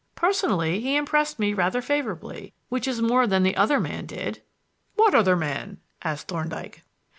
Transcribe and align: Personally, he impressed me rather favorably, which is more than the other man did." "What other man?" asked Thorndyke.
Personally, 0.15 0.79
he 0.79 0.95
impressed 0.95 1.37
me 1.37 1.53
rather 1.53 1.79
favorably, 1.79 2.55
which 2.69 2.87
is 2.87 3.03
more 3.03 3.27
than 3.27 3.43
the 3.43 3.55
other 3.55 3.79
man 3.79 4.07
did." 4.07 4.41
"What 4.95 5.13
other 5.13 5.35
man?" 5.35 5.77
asked 6.03 6.27
Thorndyke. 6.29 6.81